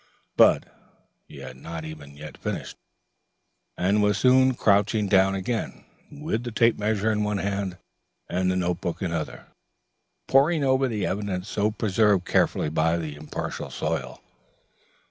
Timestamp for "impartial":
13.15-13.69